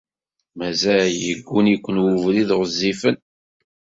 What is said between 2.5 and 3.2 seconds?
ɣezzifen.